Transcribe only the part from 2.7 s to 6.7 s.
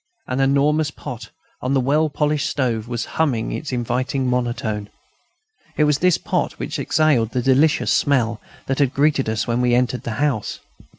was humming its inviting monotone. It was this pot